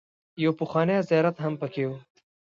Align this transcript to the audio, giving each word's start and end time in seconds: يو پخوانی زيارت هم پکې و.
يو 0.43 0.51
پخوانی 0.59 0.97
زيارت 1.09 1.35
هم 1.43 1.53
پکې 1.61 1.83
و. 1.87 1.91